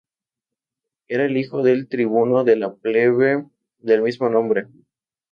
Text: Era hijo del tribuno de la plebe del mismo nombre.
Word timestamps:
Era 1.07 1.27
hijo 1.29 1.61
del 1.61 1.87
tribuno 1.87 2.43
de 2.43 2.55
la 2.55 2.73
plebe 2.73 3.45
del 3.77 4.01
mismo 4.01 4.29
nombre. 4.29 4.65